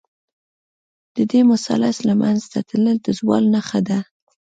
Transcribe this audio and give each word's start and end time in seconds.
د 1.15 1.17
دې 1.31 1.41
مثلث 1.51 1.95
له 2.09 2.13
منځه 2.21 2.57
تلل، 2.69 2.97
د 3.03 3.07
زوال 3.19 3.43
نښه 3.53 3.79
ده. 3.87 3.99